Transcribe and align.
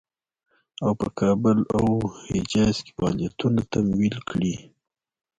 او 0.83 0.91
په 0.99 1.07
کابل 1.19 1.59
او 1.77 1.85
حجاز 2.25 2.75
کې 2.85 2.91
فعالیتونه 2.97 3.61
تمویل 3.73 4.17
کړي. 4.29 4.55